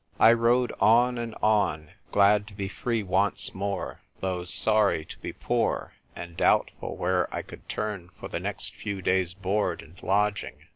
I 0.19 0.33
rode 0.33 0.71
on 0.79 1.19
and 1.19 1.35
on, 1.43 1.91
glad 2.11 2.47
to 2.47 2.55
be 2.55 2.67
free 2.67 3.03
once 3.03 3.53
more, 3.53 4.01
though 4.19 4.45
sorry 4.45 5.05
to 5.05 5.19
be 5.19 5.31
poor, 5.31 5.93
and 6.15 6.35
doubtful 6.35 6.97
where 6.97 7.31
I 7.31 7.43
could 7.43 7.69
turn 7.69 8.09
for 8.19 8.27
the 8.27 8.39
next 8.39 8.73
few 8.73 9.03
days' 9.03 9.35
board 9.35 9.83
and 9.83 10.01
lodging. 10.01 10.55